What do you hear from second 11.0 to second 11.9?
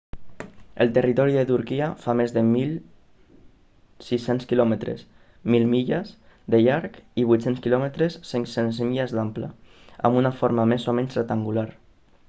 menys rectangular